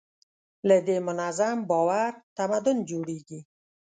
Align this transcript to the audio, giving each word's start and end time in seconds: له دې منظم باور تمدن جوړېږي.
له 0.67 0.77
دې 0.87 0.97
منظم 1.07 1.57
باور 1.69 2.11
تمدن 2.37 2.77
جوړېږي. 2.89 3.39